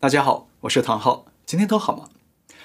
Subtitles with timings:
[0.00, 2.08] 大家好，我是唐浩，今天都好吗？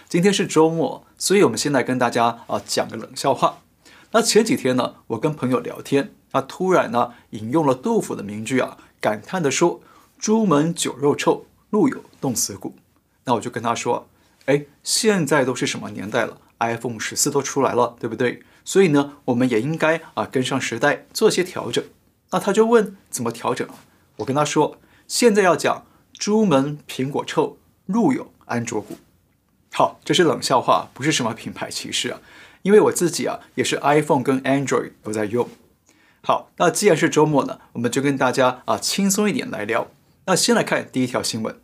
[0.07, 3.63] 今天是周末，所以我们先来跟大家啊讲个冷笑话。
[4.11, 9.81] 那前几天呢，我跟朋友聊天，他突然呢引用了杜甫的名句啊，感叹地说
[10.19, 12.75] ：“朱门酒肉臭，路有冻死骨。”
[13.25, 14.07] 那我就跟他说
[14.45, 18.43] ：“哎，现在都是什么年代了？iPhone 十四都出来了，对不对？
[18.63, 21.83] 所以呢，我们也应该啊跟上时代，做些调整。”
[22.29, 23.73] 那他就问：“怎么调整啊？”
[24.17, 24.77] 我跟他说
[25.07, 25.85] ：“现在要讲。”
[26.25, 28.95] 朱门苹果臭，路有安卓骨。
[29.73, 32.21] 好，这是冷笑话，不是什么品牌歧视啊。
[32.61, 35.49] 因为我自己啊，也是 iPhone 跟 Android 都在用。
[36.21, 39.89] 好，那既然是周末呢，我们就跟大家啊轻松一点来聊。
[40.27, 41.59] 那先来看第一条新闻。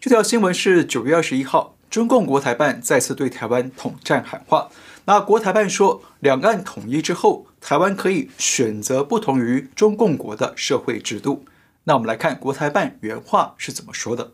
[0.00, 4.68] 这条新闻是九月二十一号，中共国台办再次对台湾统战喊话。
[5.04, 11.44] 那国台办说，两岸统一之后，台湾可以选择不同于中共国的社会制度。
[11.88, 14.32] 那我们来看国台办原话是怎么说的：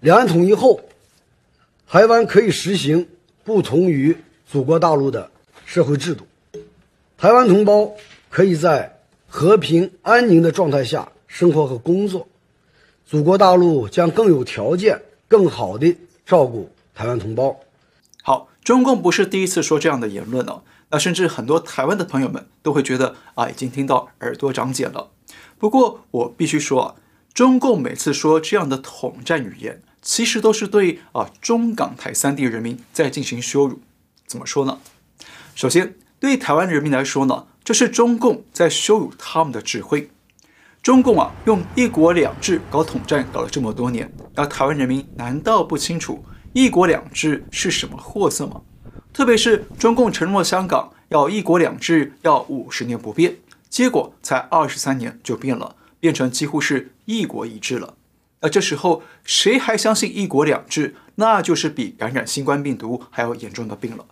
[0.00, 0.80] 两岸统一后，
[1.86, 3.06] 台湾可以实行
[3.44, 5.30] 不同于祖国大陆的
[5.66, 6.26] 社会制度，
[7.18, 7.92] 台湾同胞
[8.30, 12.26] 可以在和平安宁的状态下生活和工作，
[13.04, 17.60] 祖国大陆将更有条件、更好地照顾台湾同胞。
[18.22, 25.10] 好，中共不是第一次说这样的言论了，那甚至很多台湾的朋友们都会觉得啊，已经听到耳朵长茧了。
[25.58, 26.94] 不过我必须说啊，
[27.34, 33.80] 中共每次说这样的统战语言，其实都是对啊中港台三地人民在进行羞辱。
[34.26, 34.78] 怎么说呢？
[35.54, 40.10] 首先，对台湾人民来说呢，这是中共在羞辱他们的智慧。
[40.82, 48.62] 中共啊，用一国两制搞统战搞了这么多年，那台湾人民难道不清楚一国两制是什么货色吗？
[49.12, 53.36] 特别是中共承诺香港要一国两制要五十年不变。
[53.68, 57.94] 结果才二十三年就变了，变成几乎是一国一制了。
[58.40, 60.94] 那这时候谁还相信一国两制？
[61.16, 64.06] 那就是比感染新冠病毒还要严重的病了。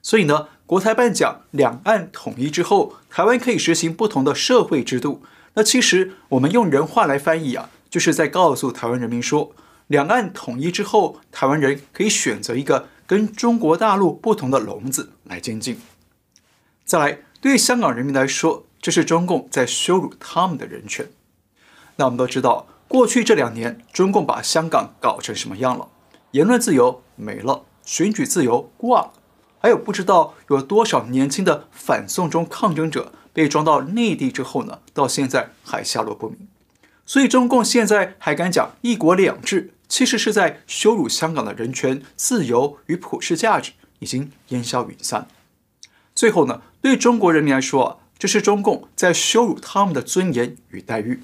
[0.00, 5.22] 所以呢，国台办讲两岸统一之后，台湾可以实行不同的社会制度。
[5.54, 9.52] 那其实我们用人话来翻译啊，就是在告诉台湾人民说，
[9.88, 15.78] 两岸统一之后，台湾人可以选择一个跟中国大陆不同的笼子来监禁。
[16.84, 21.08] 再来，对香港人民来说，这是中共在羞辱他们的人权。
[21.96, 25.88] 那我们都知道，过去这两年，中共把香港搞成什么样了？
[26.32, 29.12] 言论自由没了，选举自由挂了，
[29.58, 36.46] 还有不知道有多少年轻的反送中抗争者被装到内地之后呢，到现在还下落不明。
[37.06, 45.26] 所以中共现在还敢讲一国两制，其实是在羞辱香港的人权、自由与普世价值，已经烟消云散。
[46.14, 51.20] 最后呢，对中国人民来说，这是中共在羞辱他们的尊严与待遇。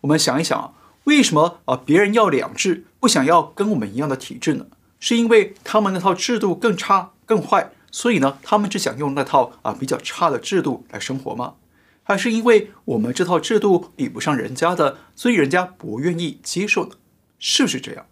[0.00, 0.72] 我们想一想啊，
[1.04, 4.66] 为什么啊别人要两制，不想要跟我们一样的体制呢？
[4.98, 11.54] 是因为他们那套制度更差更坏，所以呢，他们只想用那套啊比较差的制度来生活吗？
[12.02, 16.92] 还是因为我们这套制度比不上人家的，所以人家不愿意接受呢？
[17.38, 18.06] 是不是这样？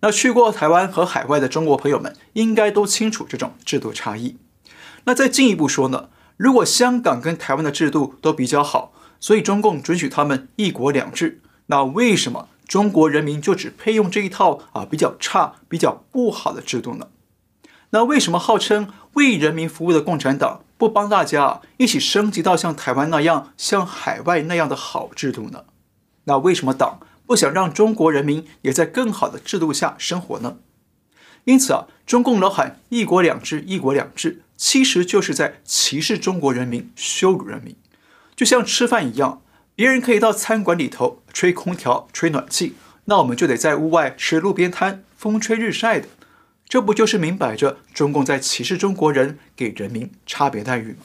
[0.00, 4.36] 那去过台湾和海外的中国朋友们应该都清楚这种制度差异。
[5.04, 6.10] 那再进一步说呢？
[6.36, 17.08] 如果香港跟台湾的制度都比较好，所以中共准许他们一国两制，那为什么中国人民就只配用这一套啊比较差、比较不好的制度呢？
[17.90, 25.64] 那为什么号称为人民服务的共产党不帮大家一起升级到像台湾那样、像海外那样的好制度呢？
[26.24, 30.56] 那为什么党不想让中国人民也在更好的制度下生活呢？
[31.44, 34.42] 因此啊，中共老喊一国两制，一国两制。
[34.66, 37.76] 其实就是在歧视中国人民，羞辱人民，
[38.34, 39.42] 就像吃饭一样，
[39.74, 46.08] 别人可以到餐馆里头吹空调、吹暖气，那我们就得在屋外吃路边摊，风吹日晒的，
[46.66, 51.00] 这不就是明摆着中共在歧视中国人，给人民差别待遇吗？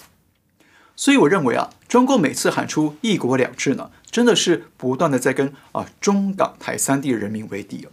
[0.95, 7.91] 所以我认为啊，中共每次喊出一国两制呢，真的是不断的在跟啊中港台三地人民为敌啊。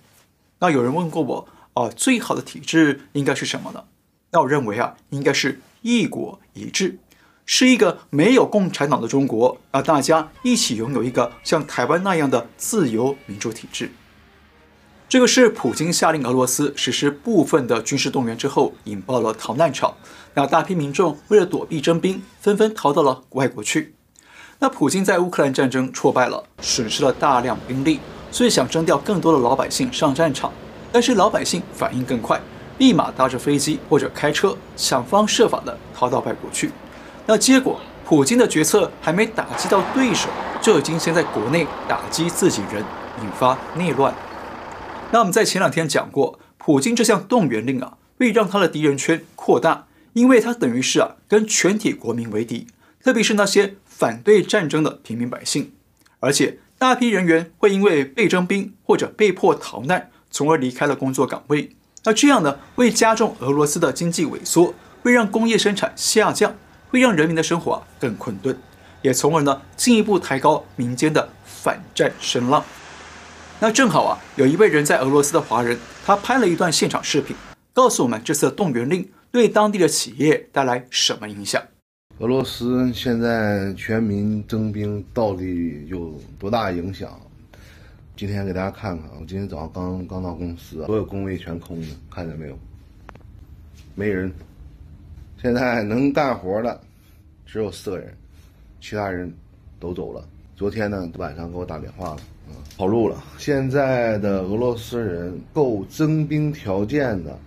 [0.60, 3.82] 那有人问过我啊，最好的体制应该是什么呢？
[4.36, 6.98] 要认为啊，应该是一国一制，
[7.46, 13.90] 是一个没有共产党的中国，让大家一起拥有一个像台湾那样的自由民主体制。
[15.08, 19.96] 这个是普京下令俄罗斯实施部分的军事动员之后，引爆了逃难潮。
[20.34, 23.94] 那大批民众为了躲避征兵，纷纷逃到了外国去。
[24.58, 28.00] 那普京在乌克兰战争挫败了，损失了大量兵力，
[28.30, 30.52] 所以想征调更多的老百姓上战场，
[30.92, 32.40] 但是老百姓反应更快。
[32.78, 36.70] 立马搭着飞机或者开车，想方设法的逃到外国去。
[37.26, 40.28] 那结果，普京的决策还没打击到对手，
[40.60, 42.84] 就已经先在国内打击自己人，
[43.22, 44.14] 引发内乱。
[45.10, 52.66] 那我们在前两天讲过，普京这项动员令啊，会让他的敌人圈扩大，因为他等于是啊，跟全体国民为敌，
[53.02, 55.72] 特别是那些反对战争的平民百姓，
[56.20, 61.70] 而且大批人员会因为被征兵或者被迫逃难，从而离开了工作岗位。
[62.06, 64.72] 那这样呢，会加重俄罗斯的经济萎缩，
[65.02, 66.54] 会让工业生产下降，
[66.88, 68.56] 会让人民的生活啊更困顿，
[69.02, 72.64] 也从而呢进一步抬高民间的反战声浪。
[73.58, 77.34] 那正好啊，有一位人在俄罗斯的华人，他拍了一段现场视频，
[77.72, 81.60] 告诉我们这次动员令对当地的企业带来什么影响。
[82.18, 87.10] 俄罗斯现在全民征兵到底有多大影响？
[88.16, 92.58] 今天给大家看看啊，我今天早上刚刚到公司，所有工位全空的，看见没有？
[93.94, 94.32] 没人。
[95.36, 96.80] 现在能干活的
[97.44, 98.16] 只有四个人，
[98.80, 99.30] 其他人
[99.78, 100.26] 都走了。
[100.56, 102.16] 昨天呢，晚上给我打电话了，
[102.78, 103.22] 跑路了。
[103.36, 107.38] 现在的俄罗斯人够征兵条件的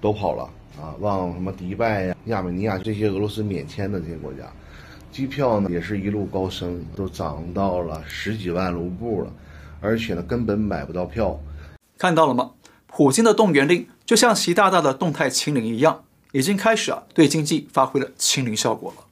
[0.00, 4.52] 都跑了啊，往什么迪拜呀、亚美尼亚这些俄罗斯免签的这些国家，
[5.12, 9.32] 机票呢也是一路高升，都涨到了十几万卢布了，
[9.80, 11.40] 而且呢根本买不到票。
[11.96, 12.52] 看到了吗？
[12.86, 16.04] 普京的动员令就像习大大的动态清零一样。
[16.32, 19.04] 已经开始啊，对经济发挥了清零效果了。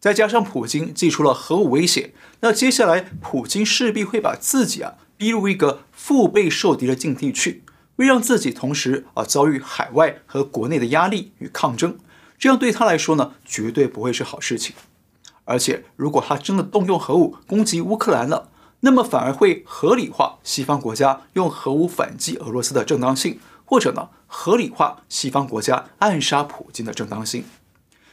[0.00, 7.62] 再加上普京祭出了核武威胁，那接下来普京势必会把自己啊逼入一个腹背受敌的境地去，
[7.96, 11.98] 会让自己同时啊遭遇海外和国内的压力与抗争。
[12.38, 14.74] 这样对他来说呢，绝对不会是好事情。
[15.44, 18.48] 而且，如果他真的动用核武攻击乌克兰了，
[18.80, 23.38] 那么反而会合理化西方国家用核武反击俄罗斯的正当性。
[23.70, 27.44] 或者呢，合理化西方国家暗杀普京的正当性，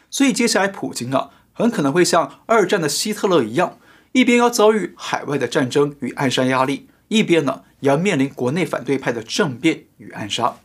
[0.10, 3.80] 所以接下来普京啊，很可能会像二战的希特勒一样，
[4.12, 10.58] 一边要遭遇海外的战争与暗杀压力，一边呢也要面临国内反对派的政变与暗杀。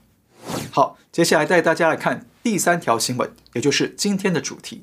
[0.73, 4.83] 好，接下来带大家来看第三条新闻，也就是今天的主题。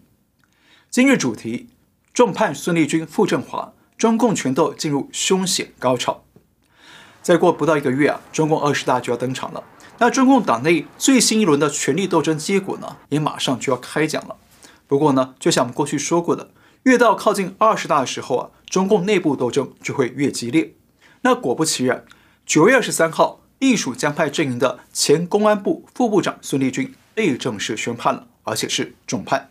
[0.90, 1.68] 今日主题：
[2.13, 6.24] 重判孙立军、傅政华，中共权斗进入凶险高潮。
[7.22, 9.64] 再过不到一个月啊，中共二十大就要登场了。
[9.98, 14.36] 那中共党内最新一轮的权力斗争结果呢，也马上就要开讲了。
[14.86, 16.52] 不过呢，就像我们过去说过的，
[16.84, 20.76] 越到靠近二十大的时候啊，中共内部斗争就会越激烈。
[21.22, 22.06] 那果不其然，
[22.46, 29.50] 九月二十三号，隶属江派阵营的前公安部副部长孙立军被正式宣判了，而且是重判。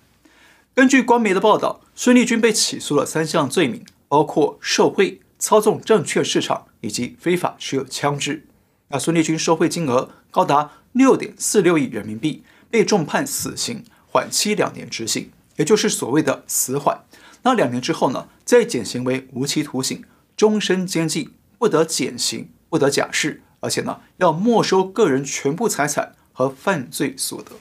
[0.74, 8.46] 根据官媒的报道，孙立军被起诉了三项罪名，包括受贿、操纵证券市场以及非法持有枪支。
[8.88, 17.04] 那孙立军受贿金额高达六点四六亿人民币，被重判死刑，缓期两年执行，也就是所谓的死缓。
[17.42, 20.04] 那两年之后呢，再减刑为无期徒刑，
[20.36, 27.52] 终身监禁，不得减刑，不得假释，而且呢，要没收个人全部财产和犯罪所得。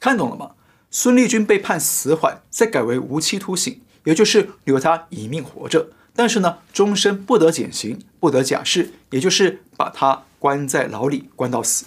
[0.00, 0.52] 看懂了吗？
[0.90, 5.88] 孙立军被判死缓，再改为无期徒刑，也就是留他一命活着。
[6.14, 11.84] 但是呢，终身不得减刑，不得假释，也就是把他关在牢里关到死，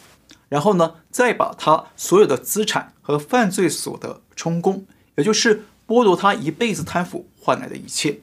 [0.49, 4.85] 然后呢，再把他所有的资产和犯罪所得充公，
[5.15, 8.19] 也就是剥夺他一辈子贪腐换来的一切。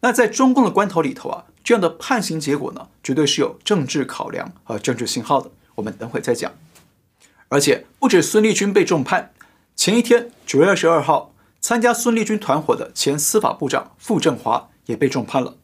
[0.00, 5.50] 那在中共的关头里头啊，这样的判刑结果呢，绝对是有政治考量和政治信号的。
[5.76, 6.52] 我们等会再讲。
[7.48, 9.32] 而且不止孙立军被重判，
[9.76, 11.32] 前一天九月二十二号，
[11.68, 14.70] 参加孙立军团伙的前司法部长傅政华。
[14.86, 15.58] 也被重判了。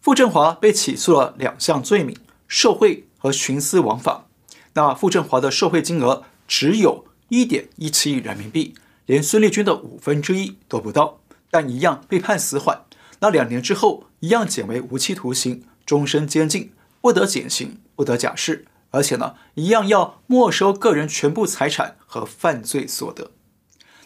[0.00, 2.16] 傅政华被起诉了两项罪名：
[2.46, 4.28] 受贿和徇私枉法。
[4.74, 8.76] 那傅政华的受贿金额只有一点一七亿人民币，
[9.06, 11.18] 连孙立军的五分之一都不到，
[11.50, 12.84] 但一样被判死缓。
[13.18, 23.32] 那两年之后，一样减为无期徒刑，终身监禁，不得减刑，不得假释，而且呢，一样要没收个人全部财产和犯罪所得。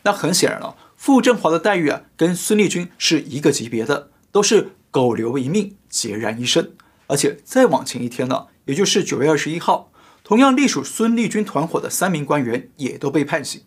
[0.04, 4.08] 那很显然了，傅政华的待遇啊，跟孙立军是一个级别的。
[4.32, 6.72] 都是苟留一命，孑然一身。
[7.08, 9.92] 而且再往前一天呢，也就是九月二十一号，
[10.22, 13.60] 同样隶属孙立军团伙的三名官员也都被判刑。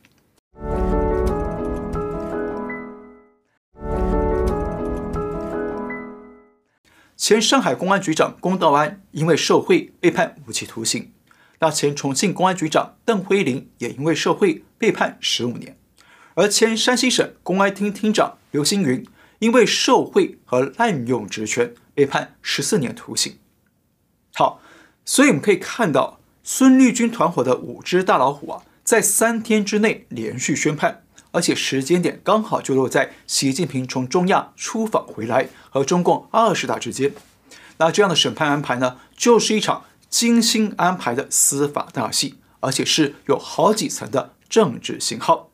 [7.15, 11.12] 前上海公安局长龚道安因为受贿被判无期徒刑，
[11.60, 15.76] 那前重庆公安局长邓辉林也因为受贿被判十五年，
[16.38, 19.06] 而前山西省公安厅厅长刘星云。
[19.39, 23.38] 因为受贿和滥用职权，被判十四年徒刑。
[24.34, 24.60] 好，
[25.06, 31.03] 所以我们可以看到，孙立军团伙的五只大老虎啊，在三天之内连续宣判，
[31.34, 37.13] 而且时间点刚好就落在习近平从中亚出访回来和中共二十大之间。
[37.77, 45.47] 那这样的审判安排呢，就是一场精心安排的司法大戏，而且是有好几层的政治信号。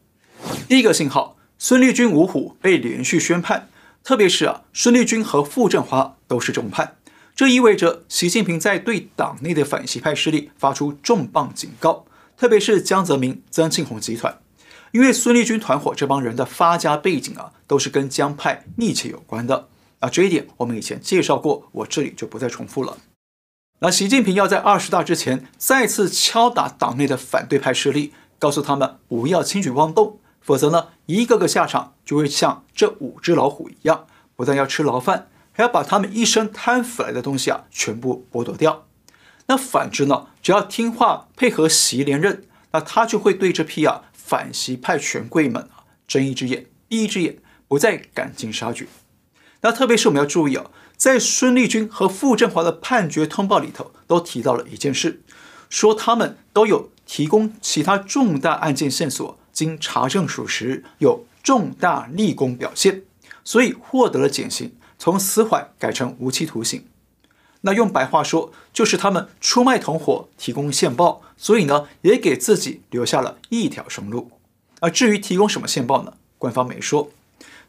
[0.67, 3.69] 第一个信号，孙立军、吴虎被连续宣判，
[4.03, 6.95] 特别是啊，孙立军和傅政华都是重判，
[7.35, 12.05] 这意味着习近平在对党内的反习派势力发出重磅警告，
[12.37, 14.39] 特别是江泽民、曾庆红集团，
[14.91, 19.67] 因为孙立军团伙这帮人的发家背景啊，都是跟江派密切有关的。
[19.99, 22.97] 啊，这一点我们以前介绍过，我这里就不再重复了。
[23.79, 38.85] 那习近平要在二十大之前再次敲打党内的反对派势力，告诉他们不要轻举妄动，否则呢，一个个下场就会像这五只老虎一样，不但要吃牢饭，还要把他们一生贪腐来的东西啊全部剥夺掉。
[39.47, 48.87] 那反之呢，只要听话配合习连任，那他就会对这批啊反习派权贵们啊睁一只眼闭一只眼，不再赶尽杀绝。
[49.61, 50.65] 那特别是我们要注意啊，
[50.97, 55.21] 在孙立军和傅政华的判决通报里头，都提到了一件事，
[55.69, 63.03] 说他们都有提供其他重大案件线索，经查证属实，有重大立功表现，
[63.45, 66.85] 所以获得了减刑，从死缓改成无期徒刑。
[67.61, 74.31] 那用白话说，就是他们出卖同伙，提供线报，所以呢，也给自己留下了一条生路。
[74.81, 76.15] 而至于提供什么线报呢？
[76.37, 77.11] 官方没说。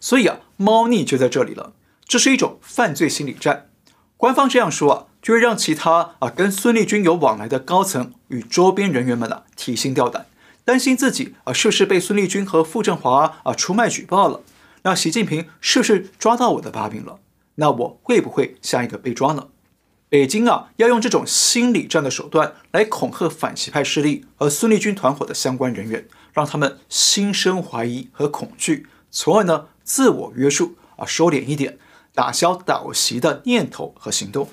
[0.01, 1.73] 所以啊，猫腻就在这里了。
[2.07, 3.69] 这是一种犯罪心理战，
[4.17, 10.27] 官方这样说啊，就会让其他啊跟孙立军有往来的高层与周边人员们啊提心吊胆，
[10.65, 14.41] 担心自己啊是不是被孙立军和傅政华啊出卖举报了？
[14.83, 17.21] 那习近平是不是抓到我的把柄了？
[17.57, 19.49] 那我会不会下一个被抓呢？
[20.09, 31.79] 北京啊要用这种心理战的手段来恐吓反习派势力和孙立军团伙的相关人员，让他们心生怀疑和恐惧，从而呢自我约束啊收敛一点。
[32.15, 34.49] 打消倒习的念头和行动，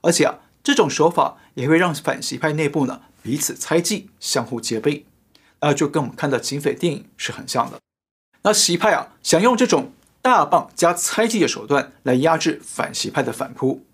[0.00, 5.04] 而且啊，这种手法也会让反习派内部呢彼此猜忌，相互戒备，
[5.62, 7.78] 那就跟我们看的警匪电影是很像的。
[8.42, 13.84] 那习派啊，想用这种大棒加猜忌的手段来压制反习派的反扑。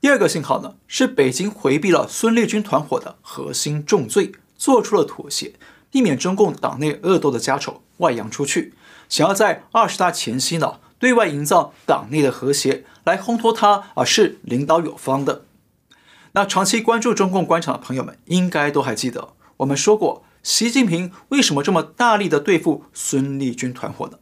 [0.00, 5.54] 第二个信号呢，是北京回避了孙立军团伙的核心重罪，做出了妥协，
[5.90, 8.74] 避免中共党内恶斗的家丑外扬出去，
[9.08, 10.78] 想要在二十大前夕呢。
[11.00, 15.44] 对外营造党内的和谐，来烘托他啊是领导有方的。
[16.32, 24.18] 那长期关注中共官场的朋友们，应该都还记得我们说过，习近平为什么这么大力的对付孙立军团伙呢？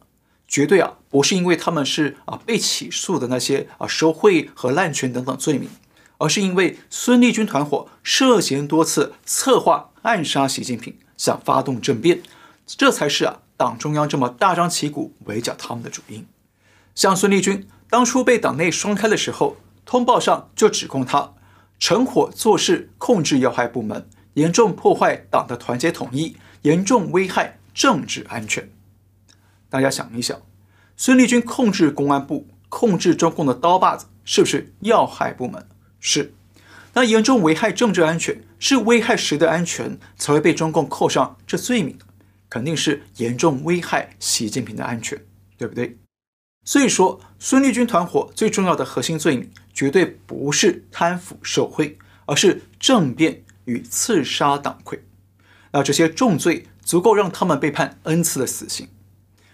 [0.47, 5.69] 绝对啊不是因为他们是啊被起诉的那些啊受贿和滥权等等罪名，
[6.17, 12.21] 而是因为孙立军团伙涉嫌多次策划暗杀习近平，想发动政变，
[12.65, 16.25] 这才是啊党中央这么大张旗鼓围剿他们的主因。
[16.95, 21.33] 像孙立军当初被党内双开的时候，通报上就指控他
[21.77, 24.07] 成伙做事，控制要害部门，
[24.37, 28.69] 严重破坏党的团结统一，严重危害政治安全。
[29.67, 30.39] 大家想一想，
[30.95, 35.67] 孙立军控制公安部，控制中共的刀把子，是不是要害部门？
[35.99, 36.35] 是。
[36.93, 41.97] 那严重危害政治安全，是危害谁的安全才会被中共扣上这罪名？
[42.47, 45.19] 肯定是严重危害习近平的安全，
[45.57, 45.97] 对不对？
[46.63, 55.03] 所以说，孙立军团伙最重要的核心罪名，绝对不是贪腐受贿，而是政变与刺杀党魁。
[55.71, 58.87] 那这些重罪足够让他们被判 N 次的死刑，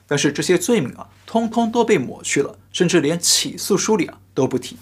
[0.07, 4.77] 但是这些罪名啊，通通都被抹去了，甚至连起诉书里啊都不提。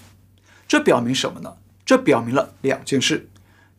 [0.68, 1.56] 这表明什么呢？
[1.86, 3.30] 这表明了两件事：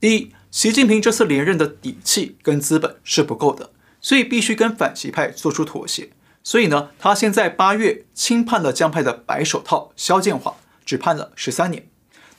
[0.01, 6.11] 第一，习近平这次连任的底气跟资本是不够的，所以必须跟反习派做出妥协。
[6.43, 11.87] 所以呢，他先在八月轻判了江派的白手套肖建华，只判了十三年。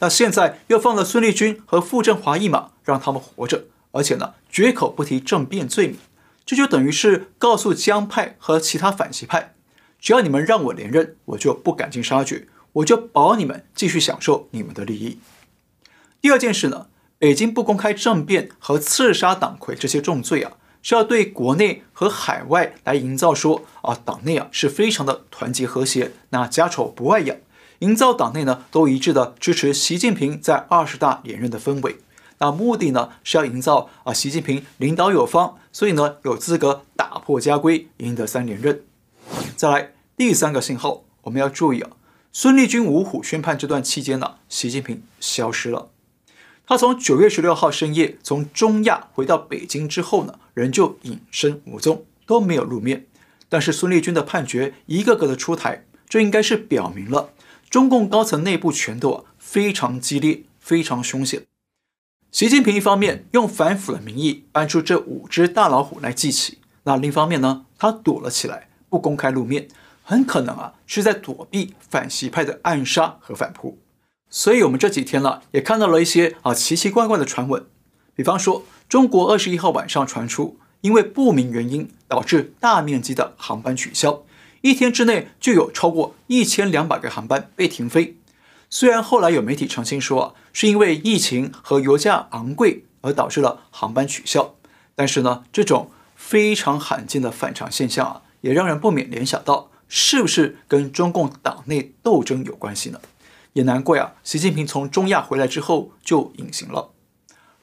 [0.03, 5.95] 那现在又放了孙立军和傅政华一马，让他们活着，而且呢，绝口不提政变罪名。
[6.45, 9.55] 这就等于是告诉江派和其他反习派，
[10.01, 15.19] 只要你们让我连任，我就不赶尽杀绝，我就保你们继续享受你们的利益。
[16.19, 20.51] 第二件事呢，北京不公开政变和刺杀党魁这些重罪啊。
[20.81, 27.37] 是要对国内和海外来营造说啊，党内啊是非常的团结和谐，那家丑不外扬，
[27.83, 31.97] 营造党内呢都一致的支持习近平在二十大连任的氛围。
[32.37, 38.83] 那目的呢是要营造啊习近平领导有方，所以呢有资格打破家规，赢得三连任。
[39.57, 41.89] 再来第三个信号，我们要注意啊，
[42.31, 45.89] 孙立军、五虎宣判这段期间呢，习近平消失了。
[46.65, 53.07] 他从九月十六号深夜从中亚回到北京之后呢，人就隐身无踪，都没有露面。
[53.49, 57.31] 但是孙立军的判决一个个的出台，这应该是表明了
[57.73, 61.47] 中共高层内部权斗啊非常激烈，非常凶险。
[62.31, 69.67] 习近平一方面用反腐的名义搬出这五只大老虎来祭旗，那另一方面呢，他躲了起来，不公开露面，
[70.03, 73.79] 很可能啊是在躲避反习派的暗杀和反扑。
[74.29, 77.65] 所以，我们这几天了也看到了一些啊奇奇怪怪的传闻，
[78.13, 84.21] 比方说，中国二十一号晚上传出，因为不明原因导致大面积的航班取消，
[84.63, 88.15] 一天之内就有超过一千两百个航班被停飞。
[88.69, 94.55] 虽然后来有媒体澄清说，是因为疫情和油价昂贵而导致了航班取消，
[94.95, 103.01] 但是呢，这种非常罕见的反常现象啊，也让人不免联想到，是不是跟中共党内斗争有关系呢？
[103.51, 106.91] 也难怪啊，习近平从中亚回来之后就隐形了。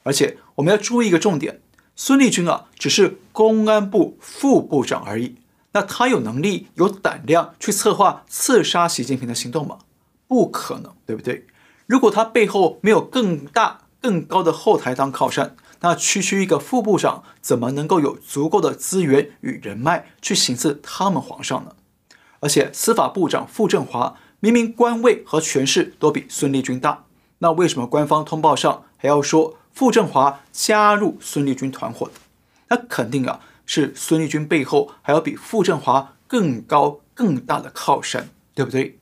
[0.03, 1.61] 而且我们要注意一个重点，
[1.95, 5.37] 孙立军啊，只是公安部副部长而已，
[5.73, 9.79] 那他有能力、有胆量去策划刺杀习近平的行动吗？
[10.27, 11.47] 不可能，对不对？
[11.85, 21.75] 如果他背后没有更大、更高的后台当靠山，那区区一个副部长怎么能够有足够的资源与人脉去行刺他们皇上呢？
[22.39, 27.05] 而且司法部长傅政华明明官位和权势都比孙立军大，
[27.39, 32.09] 那为什么官方通报上还要说傅政华加入孙立军团伙？
[32.69, 38.97] 那肯定啊是孙立军背后还有比傅政华更高、更大的靠山，对不对？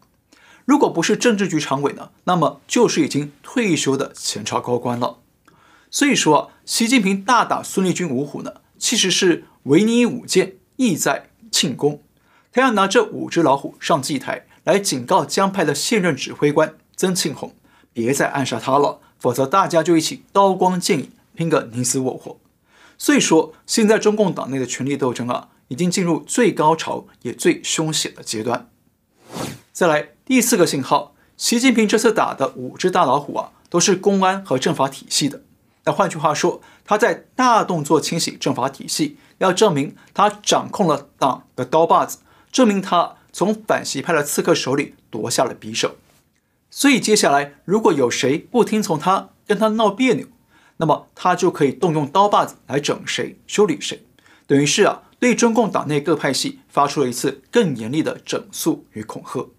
[0.66, 5.18] 如果不是政治局常委呢，那么就是已经退休的前朝高官了。
[5.90, 12.04] 所以说啊，习近平大打孙立军五虎呢，其实是围你五剑，意在庆功。
[12.52, 17.56] 他要拿这五只老虎上祭台，来警告江派的现任指挥官曾庆红，
[17.92, 22.38] 别再暗杀他了，否则大家就一起刀光剑影，拼个你死我活。
[23.00, 28.70] 所以说，现在中共党内的权力斗争啊，已经进入最高潮也最凶险的阶段。
[29.72, 35.44] 再来第四个信号，习近平这次打的五只大老虎啊，都是公安和政法体系的。
[35.86, 42.18] 那换句话说，他在大动作清洗政法体系，要证明他掌控了党的刀把子，
[42.52, 45.96] 证明他从反习派的刺客手里夺下了匕首。
[46.70, 50.28] 所以接下来，如果有谁不听从他，跟他闹别扭，
[50.82, 54.02] 那么他就可以动用刀把子来整谁、修理谁，
[54.48, 59.50] 等于是啊，对中共党内各派系发出了一次更严厉的整肃与恐吓。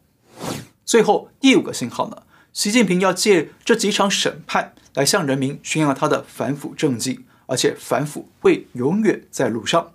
[0.87, 2.23] 最后第五个信号呢，
[2.55, 9.93] 习近平要借这几场审判来向人民宣扬他的反腐政绩，而且反腐会永远在路上。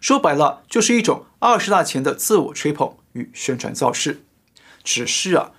[0.00, 4.24] 说白了，就是一种二十大前的自我吹捧与宣传造势。
[4.82, 5.52] 只是啊，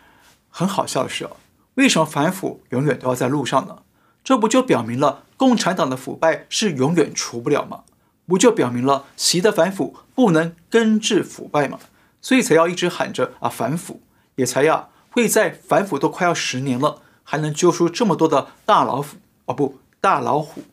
[0.49, 1.31] 很好笑的是啊，
[1.75, 3.79] 为什么反腐永远都要在路上呢？
[4.25, 7.83] 这不就表明了共产党的腐败是永远除不了吗？
[8.27, 11.79] 不就表明了习的反腐不能根治腐败吗？
[12.21, 14.01] 所以才要一直喊着啊反腐。
[14.37, 20.63] 也才呀，会在反腐都快要十年了，还能揪出这么多的大老虎哦，不，大老虎。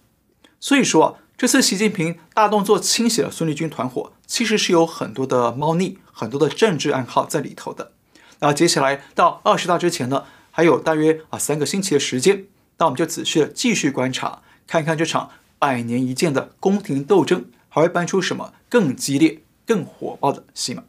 [0.59, 7.93] 所以说啊，这次习近平大动作清洗了孙立军团伙，其实是有很多的猫腻，很多的政治暗号在里头的。
[8.41, 12.47] 那接下来到二十大之前呢，还有大约啊三个星期的时间，
[12.78, 20.85] 那我们就仔细的继续观察，看看这场百年一见的宫廷斗争，还会搬出什么更激烈、更火爆的戏码。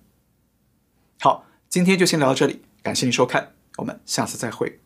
[1.20, 1.46] 好。
[1.74, 4.83] 今天就先聊到这里，感谢您收看，我们下次再会。